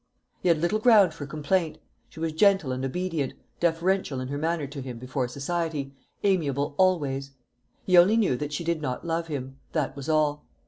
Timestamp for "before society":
4.97-5.93